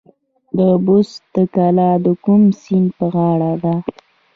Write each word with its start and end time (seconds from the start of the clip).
بست 0.85 1.33
کلا 1.53 1.89
د 2.03 2.07
کوم 2.23 2.41
سیند 2.61 2.87
په 2.97 3.05
غاړه 3.13 3.51
ده؟ 3.63 3.73